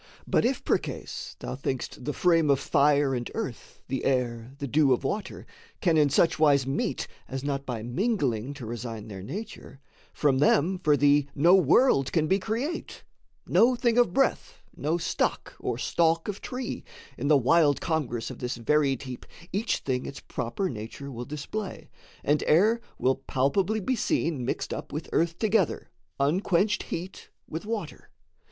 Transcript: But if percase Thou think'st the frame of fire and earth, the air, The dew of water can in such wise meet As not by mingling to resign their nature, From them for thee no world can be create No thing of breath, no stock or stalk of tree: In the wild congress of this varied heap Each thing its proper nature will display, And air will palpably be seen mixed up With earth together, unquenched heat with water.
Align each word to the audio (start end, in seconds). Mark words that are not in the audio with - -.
But 0.25 0.45
if 0.45 0.65
percase 0.65 1.35
Thou 1.37 1.53
think'st 1.55 2.05
the 2.05 2.11
frame 2.11 2.49
of 2.49 2.59
fire 2.59 3.13
and 3.13 3.29
earth, 3.35 3.81
the 3.87 4.03
air, 4.03 4.55
The 4.57 4.67
dew 4.67 4.93
of 4.93 5.03
water 5.03 5.45
can 5.79 5.95
in 5.95 6.09
such 6.09 6.39
wise 6.39 6.65
meet 6.65 7.07
As 7.27 7.43
not 7.43 7.67
by 7.67 7.83
mingling 7.83 8.55
to 8.55 8.65
resign 8.65 9.09
their 9.09 9.21
nature, 9.21 9.79
From 10.11 10.39
them 10.39 10.79
for 10.79 10.97
thee 10.97 11.29
no 11.35 11.53
world 11.53 12.11
can 12.11 12.25
be 12.25 12.39
create 12.39 13.03
No 13.45 13.75
thing 13.75 13.95
of 13.99 14.11
breath, 14.11 14.63
no 14.75 14.97
stock 14.97 15.53
or 15.59 15.77
stalk 15.77 16.27
of 16.27 16.41
tree: 16.41 16.83
In 17.15 17.27
the 17.27 17.37
wild 17.37 17.79
congress 17.79 18.31
of 18.31 18.39
this 18.39 18.57
varied 18.57 19.03
heap 19.03 19.23
Each 19.53 19.77
thing 19.77 20.07
its 20.07 20.19
proper 20.19 20.67
nature 20.67 21.11
will 21.11 21.25
display, 21.25 21.91
And 22.23 22.43
air 22.47 22.81
will 22.97 23.17
palpably 23.17 23.79
be 23.79 23.95
seen 23.95 24.43
mixed 24.45 24.73
up 24.73 24.91
With 24.91 25.09
earth 25.13 25.37
together, 25.37 25.91
unquenched 26.19 26.81
heat 26.89 27.29
with 27.47 27.67
water. 27.67 28.09